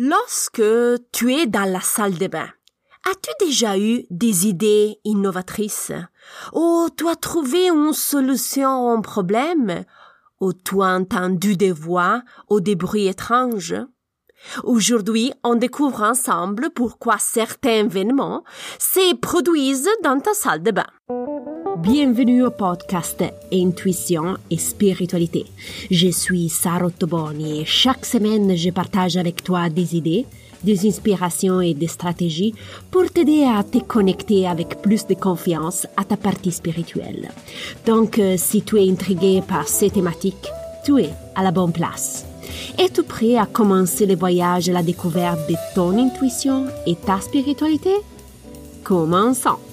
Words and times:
Lorsque 0.00 0.62
tu 1.10 1.34
es 1.34 1.48
dans 1.48 1.68
la 1.68 1.80
salle 1.80 2.18
de 2.18 2.28
bain, 2.28 2.48
as-tu 3.10 3.30
déjà 3.44 3.76
eu 3.76 4.04
des 4.10 4.46
idées 4.46 5.00
innovatrices? 5.02 5.90
Ou 6.52 6.86
tu 6.96 7.08
as 7.08 7.16
trouvé 7.16 7.68
une 7.68 7.92
solution 7.92 8.90
à 8.90 8.92
un 8.92 9.00
problème? 9.00 9.82
Ou 10.40 10.52
tu 10.52 10.80
as 10.82 10.94
entendu 10.94 11.56
des 11.56 11.72
voix 11.72 12.22
ou 12.48 12.60
des 12.60 12.76
bruits 12.76 13.08
étranges? 13.08 13.74
Aujourd'hui, 14.62 15.32
on 15.42 15.56
découvre 15.56 16.02
ensemble 16.02 16.70
pourquoi 16.70 17.16
certains 17.18 17.86
événements 17.86 18.44
se 18.78 19.16
produisent 19.16 19.90
dans 20.04 20.20
ta 20.20 20.32
salle 20.32 20.62
de 20.62 20.70
bain. 20.70 21.57
Bienvenue 21.82 22.44
au 22.44 22.50
podcast 22.50 23.22
Intuition 23.52 24.36
et 24.50 24.58
Spiritualité. 24.58 25.46
Je 25.90 26.08
suis 26.08 26.48
Sarah 26.48 26.90
Toboni 26.90 27.60
et 27.60 27.64
chaque 27.64 28.04
semaine 28.04 28.56
je 28.56 28.70
partage 28.70 29.16
avec 29.16 29.44
toi 29.44 29.68
des 29.68 29.94
idées, 29.94 30.26
des 30.64 30.88
inspirations 30.88 31.60
et 31.60 31.74
des 31.74 31.86
stratégies 31.86 32.52
pour 32.90 33.08
t'aider 33.10 33.44
à 33.44 33.62
te 33.62 33.78
connecter 33.78 34.48
avec 34.48 34.82
plus 34.82 35.06
de 35.06 35.14
confiance 35.14 35.86
à 35.96 36.04
ta 36.04 36.16
partie 36.16 36.50
spirituelle. 36.50 37.30
Donc, 37.86 38.18
euh, 38.18 38.34
si 38.36 38.62
tu 38.62 38.76
es 38.76 38.90
intrigué 38.90 39.40
par 39.46 39.68
ces 39.68 39.90
thématiques, 39.90 40.48
tu 40.84 41.00
es 41.00 41.10
à 41.36 41.44
la 41.44 41.52
bonne 41.52 41.72
place. 41.72 42.26
Es-tu 42.76 43.04
prêt 43.04 43.36
à 43.36 43.46
commencer 43.46 44.04
le 44.04 44.16
voyage 44.16 44.68
à 44.68 44.72
la 44.72 44.82
découverte 44.82 45.48
de 45.48 45.54
ton 45.76 45.96
intuition 45.96 46.66
et 46.86 46.96
ta 46.96 47.20
spiritualité? 47.20 47.94
Commençons! 48.82 49.67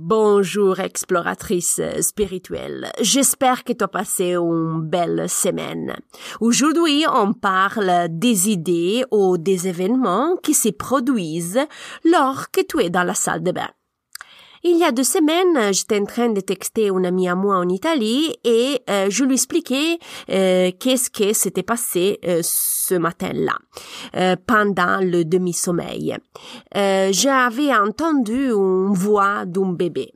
Bonjour 0.00 0.78
exploratrice 0.78 1.80
spirituelle. 2.02 2.88
J'espère 3.00 3.64
que 3.64 3.72
tu 3.72 3.82
as 3.82 3.88
passé 3.88 4.36
une 4.36 4.80
belle 4.80 5.28
semaine. 5.28 5.96
Aujourd'hui, 6.40 7.04
on 7.12 7.32
parle 7.32 8.06
des 8.08 8.48
idées 8.48 9.04
ou 9.10 9.38
des 9.38 9.66
événements 9.66 10.36
qui 10.40 10.54
se 10.54 10.68
produisent 10.68 11.58
lorsque 12.04 12.64
tu 12.68 12.80
es 12.80 12.90
dans 12.90 13.02
la 13.02 13.14
salle 13.14 13.42
de 13.42 13.50
bain. 13.50 13.70
Il 14.64 14.76
y 14.76 14.82
a 14.82 14.90
deux 14.90 15.04
semaines, 15.04 15.72
j'étais 15.72 16.00
en 16.00 16.04
train 16.04 16.30
de 16.30 16.40
texter 16.40 16.88
une 16.88 17.06
amie 17.06 17.28
à 17.28 17.36
moi 17.36 17.58
en 17.58 17.68
Italie 17.68 18.34
et 18.42 18.80
euh, 18.90 19.06
je 19.08 19.24
lui 19.24 19.34
expliquais 19.34 19.98
euh, 20.30 20.72
qu'est-ce 20.80 21.10
qui 21.10 21.32
s'était 21.32 21.62
passé 21.62 22.18
euh, 22.26 22.40
ce 22.42 22.94
matin-là, 22.94 23.52
pendant 24.46 24.98
le 25.00 25.22
demi-sommeil. 25.24 26.16
J'avais 26.74 27.74
entendu 27.74 28.50
une 28.50 28.94
voix 28.94 29.44
d'un 29.44 29.72
bébé. 29.72 30.14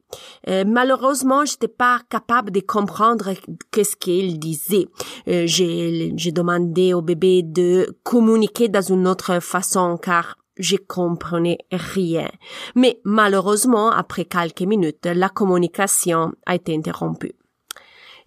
malheureusement, 0.48 1.45
j'étais 1.45 1.69
pas 1.69 2.01
capable 2.09 2.51
de 2.51 2.61
comprendre 2.61 3.35
qu'est-ce 3.70 3.97
qu'il 3.97 4.39
disait. 4.39 4.87
J'ai 5.27 6.33
demandé 6.33 6.95
au 6.95 7.03
bébé 7.03 7.43
de 7.43 7.95
communiquer 8.05 8.69
dans 8.69 8.81
une 8.81 9.07
autre 9.07 9.41
façon 9.41 9.98
car 9.98 10.39
je 10.56 10.77
comprenais 10.77 11.58
rien. 11.70 12.31
Mais 12.75 13.00
malheureusement, 13.05 13.91
après 13.91 14.25
quelques 14.25 14.62
minutes, 14.62 15.06
la 15.06 15.28
communication 15.28 16.33
a 16.47 16.55
été 16.55 16.75
interrompue. 16.75 17.34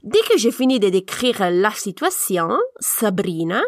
Dès 0.03 0.21
que 0.29 0.37
j'ai 0.37 0.51
fini 0.51 0.79
de 0.79 0.89
décrire 0.89 1.49
la 1.49 1.71
situation, 1.71 2.57
Sabrina 2.79 3.61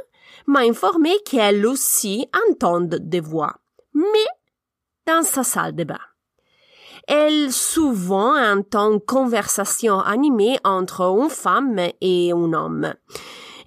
m'a 0.46 0.59
informé 0.59 1.12
qu'elle 1.25 1.66
aussi 1.66 2.28
entend 2.51 2.81
des 2.81 3.19
voix, 3.19 3.56
mais 3.94 4.28
dans 5.07 5.23
sa 5.23 5.44
salle 5.44 5.75
de 5.75 5.84
bain. 5.84 6.00
Elle 7.07 7.53
souvent 7.53 8.38
entend 8.38 9.00
conversation 9.00 10.00
animée 10.00 10.59
entre 10.63 11.01
une 11.01 11.29
femme 11.29 11.79
et 12.01 12.31
un 12.34 12.53
homme. 12.53 12.94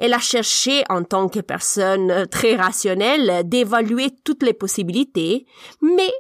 Elle 0.00 0.14
a 0.14 0.18
cherché, 0.18 0.82
en 0.88 1.04
tant 1.04 1.28
que 1.28 1.40
personne 1.40 2.26
très 2.28 2.56
rationnelle, 2.56 3.46
d'évaluer 3.46 4.10
toutes 4.24 4.42
les 4.42 4.54
possibilités, 4.54 5.46
mais 5.82 6.10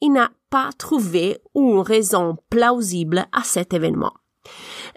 il 0.00 0.12
n'a 0.12 0.30
pas 0.48 0.70
trouvé 0.78 1.38
une 1.54 1.80
raison 1.80 2.38
plausible 2.48 3.26
à 3.32 3.42
cet 3.42 3.74
événement. 3.74 4.14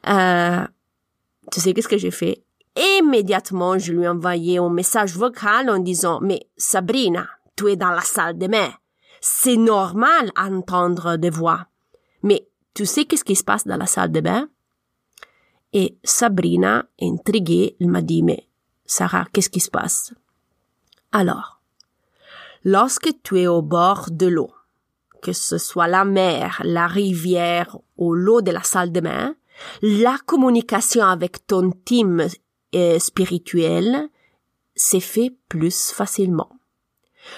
Euh, 0.08 0.66
tu 1.52 1.60
sais 1.60 1.74
qu'est-ce 1.74 1.90
que 1.90 1.98
j'ai 1.98 2.12
fait? 2.12 2.46
Immédiatement, 3.00 3.78
je 3.78 3.92
lui 3.92 4.06
ai 4.06 4.08
envoyé 4.08 4.58
un 4.58 4.70
message 4.70 5.18
vocal 5.18 5.70
en 5.70 5.80
disant, 5.80 6.20
mais 6.22 6.48
Sabrina, 6.56 7.28
tu 7.58 7.70
es 7.70 7.76
dans 7.76 7.92
la 7.92 8.02
salle 8.02 8.38
de 8.38 8.48
bain. 8.48 8.72
C'est 9.20 9.58
normal 9.58 10.32
d'entendre 10.38 11.18
des 11.18 11.30
voix. 11.30 11.66
Mais 12.24 12.48
tu 12.74 12.86
sais 12.86 13.04
qu'est-ce 13.04 13.26
qui 13.26 13.36
se 13.36 13.44
passe 13.44 13.68
dans 13.68 13.76
la 13.76 13.86
salle 13.86 14.14
de 14.14 14.22
bain? 14.22 14.48
Et 15.74 15.98
Sabrina, 16.04 16.86
intriguée, 17.02 17.76
m'a 17.80 18.02
dit, 18.02 18.24
mais 18.24 18.48
Sarah, 18.86 19.28
qu'est-ce 19.32 19.50
qui 19.50 19.60
se 19.60 19.70
passe? 19.70 20.14
Alors, 21.12 21.62
lorsque 22.64 23.10
tu 23.24 23.40
es 23.40 23.48
au 23.48 23.62
bord 23.62 24.08
de 24.12 24.28
l'eau, 24.28 24.52
que 25.22 25.34
ce 25.34 25.58
soit 25.58 25.88
la 25.88 26.06
mer, 26.06 26.62
la 26.64 26.88
rivière 26.88 27.78
ou 27.98 28.14
l'eau 28.14 28.42
de 28.42 28.52
la 28.52 28.64
salle 28.64 28.92
de 28.92 29.00
bain, 29.00 29.36
la 29.82 30.18
communication 30.26 31.04
avec 31.04 31.46
ton 31.46 31.72
team 31.72 32.26
euh, 32.76 33.00
spirituel 33.00 34.10
s'est 34.76 35.00
fait 35.00 35.36
plus 35.50 35.92
facilement. 35.92 36.50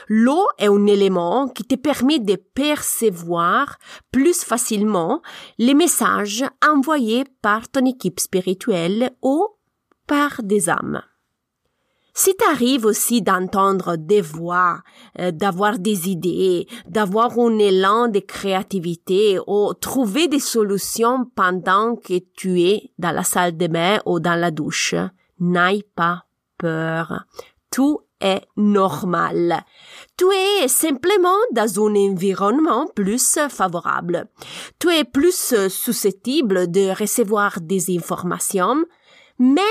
L'eau 0.07 0.47
est 0.57 0.67
un 0.67 0.85
élément 0.87 1.47
qui 1.47 1.63
te 1.63 1.75
permet 1.75 2.19
de 2.19 2.35
percevoir 2.35 3.77
plus 4.11 4.43
facilement 4.43 5.21
les 5.57 5.73
messages 5.73 6.43
envoyés 6.65 7.25
par 7.41 7.69
ton 7.69 7.85
équipe 7.85 8.19
spirituelle 8.19 9.11
ou 9.21 9.47
par 10.07 10.41
des 10.43 10.69
âmes. 10.69 11.01
Si 12.13 12.35
t'arrives 12.35 12.85
aussi 12.85 13.21
d'entendre 13.21 13.95
des 13.95 14.21
voix, 14.21 14.81
euh, 15.19 15.31
d'avoir 15.31 15.79
des 15.79 16.09
idées, 16.09 16.67
d'avoir 16.85 17.39
un 17.39 17.57
élan 17.57 18.09
de 18.09 18.19
créativité 18.19 19.39
ou 19.47 19.73
trouver 19.73 20.27
des 20.27 20.39
solutions 20.39 21.25
pendant 21.35 21.95
que 21.95 22.19
tu 22.35 22.61
es 22.61 22.91
dans 22.97 23.11
la 23.11 23.23
salle 23.23 23.55
de 23.55 23.67
bain 23.67 23.99
ou 24.05 24.19
dans 24.19 24.35
la 24.35 24.51
douche, 24.51 24.93
n'aie 25.39 25.85
pas 25.95 26.25
peur. 26.57 27.25
Tout 27.71 28.01
est 28.21 28.43
normal. 28.55 29.63
Tu 30.17 30.25
es 30.31 30.67
simplement 30.67 31.37
dans 31.51 31.79
un 31.79 31.95
environnement 31.95 32.87
plus 32.95 33.39
favorable. 33.49 34.27
Tu 34.79 34.89
es 34.89 35.03
plus 35.03 35.55
susceptible 35.69 36.69
de 36.69 36.97
recevoir 36.97 37.59
des 37.61 37.95
informations, 37.95 38.85
même 39.39 39.65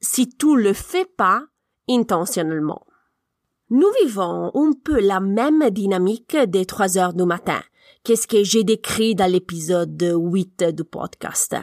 si 0.00 0.28
tu 0.28 0.56
le 0.56 0.72
fais 0.72 1.04
pas 1.04 1.42
intentionnellement. 1.88 2.86
Nous 3.70 3.88
vivons 4.02 4.50
un 4.54 4.72
peu 4.72 5.00
la 5.00 5.20
même 5.20 5.70
dynamique 5.70 6.36
des 6.36 6.66
trois 6.66 6.98
heures 6.98 7.14
du 7.14 7.24
matin. 7.24 7.60
Qu'est-ce 8.02 8.26
que 8.26 8.42
j'ai 8.42 8.64
décrit 8.64 9.14
dans 9.14 9.30
l'épisode 9.30 10.02
8 10.02 10.64
du 10.74 10.84
podcast? 10.84 11.54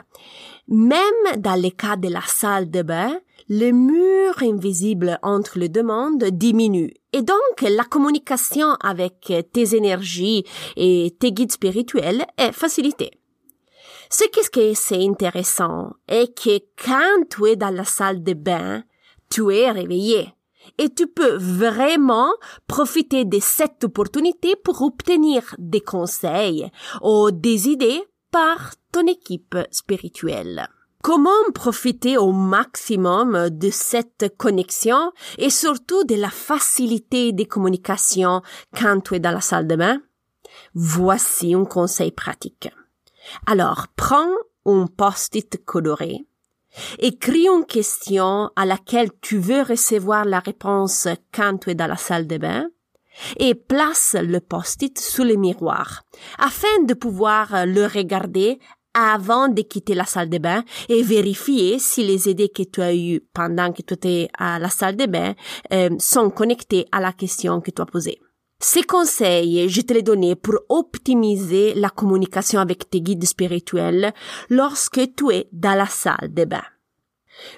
Même 0.67 1.01
dans 1.39 1.59
le 1.59 1.71
cas 1.71 1.95
de 1.95 2.09
la 2.09 2.21
salle 2.21 2.69
de 2.69 2.83
bain, 2.83 3.19
le 3.49 3.71
mur 3.71 4.35
invisible 4.43 5.17
entre 5.23 5.57
les 5.57 5.67
deux 5.67 5.81
mondes 5.81 6.25
diminue 6.25 6.93
et 7.11 7.23
donc 7.23 7.61
la 7.61 7.83
communication 7.85 8.73
avec 8.81 9.33
tes 9.51 9.75
énergies 9.75 10.43
et 10.75 11.15
tes 11.19 11.31
guides 11.31 11.53
spirituels 11.53 12.23
est 12.37 12.51
facilitée. 12.51 13.19
Ce 14.11 14.23
qu'est-ce 14.25 14.51
que 14.51 14.75
c'est 14.75 15.03
intéressant 15.03 15.93
est 16.07 16.37
que 16.37 16.59
quand 16.85 17.27
tu 17.31 17.47
es 17.47 17.55
dans 17.55 17.73
la 17.73 17.83
salle 17.83 18.21
de 18.21 18.33
bain, 18.33 18.83
tu 19.31 19.51
es 19.55 19.71
réveillé 19.71 20.29
et 20.77 20.89
tu 20.89 21.07
peux 21.07 21.37
vraiment 21.37 22.31
profiter 22.67 23.25
de 23.25 23.39
cette 23.39 23.83
opportunité 23.83 24.55
pour 24.55 24.81
obtenir 24.81 25.55
des 25.57 25.81
conseils 25.81 26.69
ou 27.01 27.31
des 27.31 27.69
idées 27.69 28.03
par 28.31 28.73
ton 28.91 29.07
équipe 29.07 29.57
spirituelle. 29.71 30.67
Comment 31.03 31.51
profiter 31.53 32.17
au 32.17 32.31
maximum 32.31 33.49
de 33.49 33.69
cette 33.69 34.35
connexion 34.37 35.11
et 35.37 35.49
surtout 35.49 36.03
de 36.03 36.15
la 36.15 36.29
facilité 36.29 37.31
des 37.31 37.45
communications 37.45 38.41
quand 38.77 39.01
tu 39.01 39.15
es 39.15 39.19
dans 39.19 39.31
la 39.31 39.41
salle 39.41 39.67
de 39.67 39.75
bain? 39.75 40.01
Voici 40.73 41.53
un 41.53 41.65
conseil 41.65 42.11
pratique. 42.11 42.69
Alors, 43.45 43.87
prends 43.95 44.33
un 44.65 44.87
post-it 44.87 45.63
coloré, 45.63 46.25
écris 46.99 47.47
une 47.47 47.65
question 47.65 48.49
à 48.55 48.65
laquelle 48.65 49.09
tu 49.21 49.37
veux 49.37 49.61
recevoir 49.61 50.25
la 50.25 50.39
réponse 50.39 51.07
quand 51.33 51.57
tu 51.59 51.71
es 51.71 51.75
dans 51.75 51.87
la 51.87 51.97
salle 51.97 52.27
de 52.27 52.37
bain, 52.37 52.67
et 53.37 53.55
place 53.55 54.15
le 54.19 54.39
post-it 54.39 54.97
sous 54.99 55.23
le 55.23 55.35
miroir 55.35 56.03
afin 56.37 56.83
de 56.83 56.93
pouvoir 56.93 57.65
le 57.65 57.85
regarder 57.85 58.59
avant 58.93 59.47
de 59.47 59.61
quitter 59.61 59.93
la 59.93 60.05
salle 60.05 60.29
de 60.29 60.39
bain 60.39 60.63
et 60.89 61.03
vérifier 61.03 61.77
si 61.77 62.03
les 62.03 62.27
idées 62.27 62.49
que 62.49 62.63
tu 62.63 62.81
as 62.81 62.95
eues 62.95 63.21
pendant 63.33 63.71
que 63.71 63.83
tu 63.83 63.93
étais 63.93 64.27
à 64.37 64.57
la 64.59 64.69
salle 64.69 64.95
de 64.95 65.05
bain 65.05 65.35
euh, 65.71 65.89
sont 65.99 66.31
connectées 66.31 66.87
à 66.91 66.99
la 66.99 67.13
question 67.13 67.61
que 67.61 67.69
tu 67.69 67.81
as 67.81 67.85
posée. 67.85 68.19
Ces 68.59 68.81
conseils, 68.81 69.69
je 69.69 69.81
te 69.81 69.93
les 69.93 70.01
donnais 70.01 70.35
pour 70.35 70.55
optimiser 70.69 71.75
la 71.75 71.89
communication 71.89 72.59
avec 72.59 72.89
tes 72.89 73.01
guides 73.01 73.25
spirituels 73.25 74.13
lorsque 74.49 75.15
tu 75.15 75.31
es 75.31 75.47
dans 75.51 75.77
la 75.77 75.85
salle 75.85 76.33
de 76.33 76.45
bain. 76.45 76.63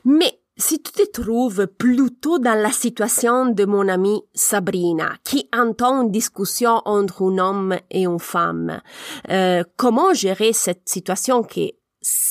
Mais 0.03 0.41
si 0.57 0.81
tu 0.81 0.91
te 0.91 1.09
trouves 1.09 1.67
plutôt 1.67 2.37
dans 2.37 2.61
la 2.61 2.71
situation 2.71 3.45
de 3.45 3.63
mon 3.63 3.87
amie 3.87 4.21
Sabrina, 4.33 5.13
qui 5.23 5.47
entend 5.55 6.01
une 6.01 6.11
discussion 6.11 6.81
entre 6.83 7.23
un 7.23 7.37
homme 7.37 7.77
et 7.89 8.03
une 8.03 8.19
femme, 8.19 8.81
euh, 9.29 9.63
comment 9.77 10.13
gérer 10.13 10.51
cette 10.51 10.89
situation 10.89 11.43
qui 11.43 11.75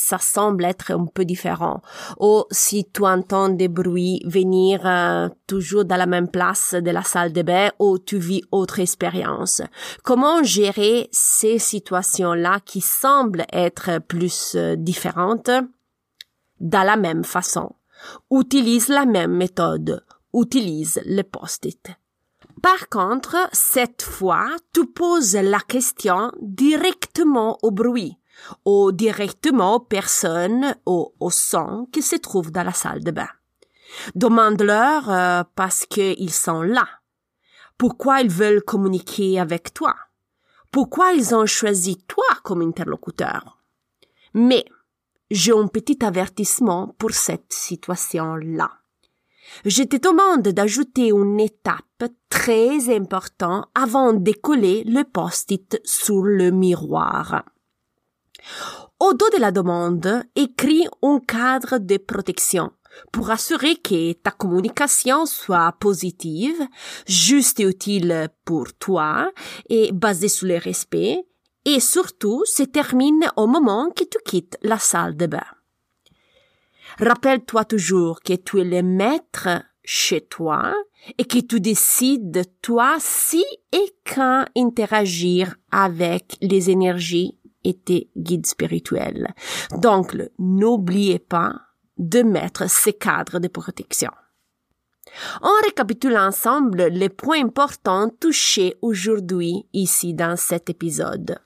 ça 0.08 0.18
semble 0.18 0.64
être 0.64 0.90
un 0.90 1.04
peu 1.04 1.26
différent. 1.26 1.82
Ou 2.18 2.44
si 2.50 2.86
tu 2.90 3.04
entends 3.04 3.50
des 3.50 3.68
bruits 3.68 4.22
venir 4.24 4.80
euh, 4.86 5.28
toujours 5.46 5.84
dans 5.84 5.96
la 5.96 6.06
même 6.06 6.28
place 6.28 6.74
de 6.74 6.90
la 6.90 7.02
salle 7.02 7.32
de 7.34 7.42
bain 7.42 7.70
ou 7.78 7.98
tu 7.98 8.18
vis 8.18 8.42
autre 8.50 8.80
expérience. 8.80 9.60
Comment 10.02 10.42
gérer 10.42 11.08
ces 11.12 11.58
situations-là 11.58 12.60
qui 12.64 12.80
semblent 12.80 13.44
être 13.52 13.98
plus 13.98 14.54
euh, 14.54 14.76
différentes 14.76 15.50
de 16.60 16.84
la 16.90 16.96
même 16.96 17.24
façon? 17.24 17.72
Utilise 18.30 18.88
la 18.88 19.04
même 19.04 19.36
méthode. 19.36 20.02
Utilise 20.32 21.00
le 21.04 21.22
post-it. 21.22 21.90
Par 22.62 22.88
contre, 22.88 23.36
cette 23.52 24.02
fois, 24.02 24.46
tu 24.72 24.86
poses 24.86 25.36
la 25.36 25.60
question 25.60 26.32
directement 26.40 27.58
au 27.62 27.70
bruit 27.70 28.16
ou 28.64 28.92
directement 28.92 29.76
aux 29.76 29.80
personnes 29.80 30.74
ou 30.86 31.12
au 31.20 31.30
son 31.30 31.86
qui 31.92 32.02
se 32.02 32.16
trouvent 32.16 32.52
dans 32.52 32.64
la 32.64 32.72
salle 32.72 33.02
de 33.02 33.10
bain. 33.10 33.28
Demande-leur 34.14 35.10
euh, 35.10 35.42
parce 35.54 35.86
qu'ils 35.86 36.32
sont 36.32 36.62
là. 36.62 36.86
Pourquoi 37.76 38.20
ils 38.20 38.30
veulent 38.30 38.62
communiquer 38.62 39.38
avec 39.38 39.72
toi? 39.72 39.94
Pourquoi 40.70 41.12
ils 41.12 41.34
ont 41.34 41.46
choisi 41.46 41.96
toi 42.06 42.26
comme 42.42 42.62
interlocuteur? 42.62 43.58
Mais 44.34 44.64
j'ai 45.30 45.52
un 45.52 45.66
petit 45.66 46.04
avertissement 46.04 46.94
pour 46.98 47.12
cette 47.12 47.52
situation-là. 47.52 48.70
Je 49.64 49.82
te 49.82 49.96
demande 49.96 50.48
d'ajouter 50.48 51.08
une 51.08 51.40
étape 51.40 52.04
très 52.28 52.94
importante 52.94 53.66
avant 53.74 54.12
de 54.12 54.32
coller 54.32 54.84
le 54.84 55.04
post-it 55.04 55.80
sur 55.84 56.22
le 56.22 56.50
miroir. 56.50 57.44
Au 59.00 59.14
dos 59.14 59.30
de 59.30 59.40
la 59.40 59.52
demande, 59.52 60.24
écris 60.34 60.86
un 61.02 61.20
cadre 61.20 61.78
de 61.78 61.96
protection 61.96 62.72
pour 63.12 63.30
assurer 63.30 63.76
que 63.76 64.12
ta 64.12 64.30
communication 64.30 65.26
soit 65.26 65.72
positive, 65.78 66.60
juste 67.06 67.60
et 67.60 67.64
utile 67.64 68.28
pour 68.44 68.72
toi 68.74 69.30
et 69.68 69.92
basée 69.92 70.28
sur 70.28 70.48
le 70.48 70.56
respect 70.58 71.24
et 71.64 71.80
surtout 71.80 72.42
se 72.44 72.62
termine 72.62 73.30
au 73.36 73.46
moment 73.46 73.90
que 73.90 74.04
tu 74.04 74.18
quittes 74.24 74.58
la 74.62 74.78
salle 74.78 75.16
de 75.16 75.26
bain. 75.26 75.46
Rappelle-toi 76.98 77.64
toujours 77.64 78.20
que 78.20 78.32
tu 78.32 78.60
es 78.60 78.64
le 78.64 78.82
maître 78.82 79.48
chez 79.84 80.22
toi 80.22 80.74
et 81.16 81.24
que 81.24 81.38
tu 81.38 81.60
décides 81.60 82.44
toi 82.62 82.96
si 82.98 83.44
et 83.72 83.94
quand 84.04 84.44
interagir 84.56 85.54
avec 85.70 86.36
les 86.40 86.70
énergies 86.70 87.37
guides 88.16 88.46
spirituels. 88.46 89.34
Donc, 89.76 90.16
n'oubliez 90.38 91.18
pas 91.18 91.54
de 91.96 92.22
mettre 92.22 92.68
ces 92.70 92.92
cadres 92.92 93.38
de 93.38 93.48
protection. 93.48 94.10
On 95.42 95.64
récapitule 95.64 96.16
ensemble 96.16 96.88
les 96.88 97.08
points 97.08 97.42
importants 97.42 98.10
touchés 98.20 98.76
aujourd'hui 98.82 99.66
ici 99.72 100.14
dans 100.14 100.36
cet 100.36 100.70
épisode. 100.70 101.38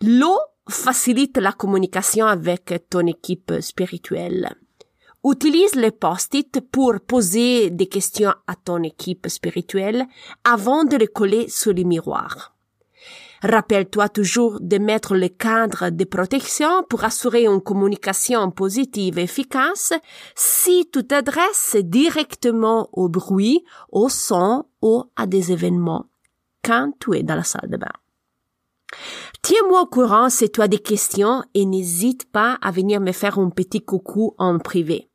L'eau 0.00 0.38
facilite 0.68 1.36
la 1.36 1.52
communication 1.52 2.26
avec 2.26 2.86
ton 2.90 3.06
équipe 3.06 3.52
spirituelle. 3.60 4.54
Utilise 5.24 5.74
les 5.74 5.90
post-it 5.90 6.60
pour 6.70 7.00
poser 7.06 7.70
des 7.70 7.86
questions 7.86 8.34
à 8.46 8.56
ton 8.56 8.82
équipe 8.82 9.26
spirituelle 9.28 10.06
avant 10.44 10.84
de 10.84 10.96
les 10.96 11.06
coller 11.06 11.48
sur 11.48 11.72
le 11.72 11.82
miroir. 11.82 12.53
Rappelle-toi 13.42 14.08
toujours 14.08 14.58
de 14.60 14.78
mettre 14.78 15.14
le 15.14 15.28
cadre 15.28 15.90
de 15.90 16.04
protection 16.04 16.82
pour 16.88 17.04
assurer 17.04 17.46
une 17.46 17.60
communication 17.60 18.50
positive 18.50 19.18
et 19.18 19.24
efficace 19.24 19.92
si 20.34 20.88
tu 20.92 21.06
t'adresses 21.06 21.76
directement 21.76 22.88
au 22.92 23.08
bruit, 23.08 23.64
au 23.90 24.08
son 24.08 24.66
ou 24.82 25.04
à 25.16 25.26
des 25.26 25.52
événements 25.52 26.06
quand 26.62 26.92
tu 26.98 27.16
es 27.16 27.22
dans 27.22 27.36
la 27.36 27.44
salle 27.44 27.68
de 27.68 27.76
bain. 27.76 27.86
Tiens-moi 29.42 29.82
au 29.82 29.86
courant 29.86 30.30
si 30.30 30.50
tu 30.50 30.62
as 30.62 30.68
des 30.68 30.78
questions 30.78 31.42
et 31.52 31.66
n'hésite 31.66 32.30
pas 32.30 32.58
à 32.62 32.70
venir 32.70 33.00
me 33.00 33.12
faire 33.12 33.38
un 33.38 33.50
petit 33.50 33.82
coucou 33.82 34.34
en 34.38 34.58
privé. 34.58 35.10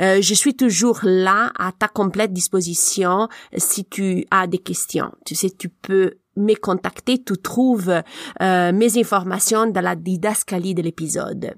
Euh, 0.00 0.20
je 0.20 0.34
suis 0.34 0.56
toujours 0.56 1.00
là 1.02 1.52
à 1.58 1.72
ta 1.72 1.88
complète 1.88 2.32
disposition 2.32 3.28
si 3.56 3.84
tu 3.84 4.26
as 4.30 4.46
des 4.46 4.58
questions. 4.58 5.12
Tu 5.24 5.34
sais, 5.34 5.50
tu 5.50 5.68
peux 5.68 6.14
me 6.36 6.54
contacter, 6.54 7.22
tu 7.22 7.36
trouves 7.36 7.90
euh, 7.90 8.72
mes 8.72 8.98
informations 8.98 9.66
dans 9.66 9.80
la 9.80 9.96
didascalie 9.96 10.74
de 10.74 10.82
l'épisode. 10.82 11.54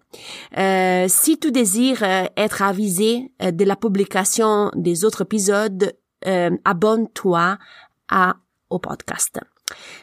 Euh, 0.57 1.07
si 1.09 1.39
tu 1.39 1.51
désires 1.53 2.03
être 2.37 2.63
avisé 2.63 3.33
de 3.41 3.65
la 3.65 3.77
publication 3.77 4.71
des 4.75 5.05
autres 5.05 5.23
épisodes, 5.23 5.93
abonne-toi 6.65 7.59
à 8.09 8.37
au 8.71 8.79
podcast. 8.79 9.41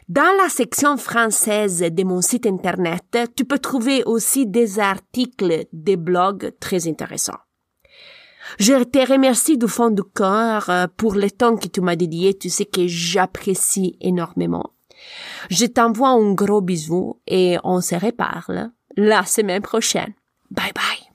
Dans 0.08 0.36
la 0.42 0.48
section 0.48 0.96
française 0.96 1.80
de 1.80 2.04
mon 2.04 2.20
site 2.20 2.46
internet, 2.46 3.18
tu 3.36 3.44
peux 3.44 3.58
trouver 3.58 4.02
aussi 4.04 4.46
des 4.46 4.78
articles, 4.78 5.66
des 5.72 5.96
blogs 5.96 6.52
très 6.60 6.88
intéressants. 6.88 7.38
Je 8.58 8.82
te 8.84 8.98
remercie 9.10 9.58
du 9.58 9.68
fond 9.68 9.90
du 9.90 10.02
cœur 10.02 10.68
euh, 10.70 10.86
pour 10.96 11.14
le 11.14 11.30
temps 11.30 11.56
que 11.56 11.68
tu 11.68 11.80
m'as 11.80 11.96
dédié. 11.96 12.36
Tu 12.36 12.50
sais 12.50 12.66
que 12.66 12.86
j'apprécie 12.86 13.96
énormément. 14.00 14.72
Je 15.50 15.66
t'envoie 15.66 16.10
un 16.10 16.32
gros 16.34 16.60
bisou 16.60 17.20
et 17.26 17.56
on 17.64 17.80
se 17.80 17.94
reparle 17.94 18.70
la 18.96 19.24
semaine 19.24 19.62
prochaine. 19.62 20.14
Bye 20.50 20.72
bye. 20.74 21.11